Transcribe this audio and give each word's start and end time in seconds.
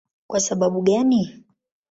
Kwa 0.27 0.39
sababu 0.39 0.81
gani? 0.81 1.43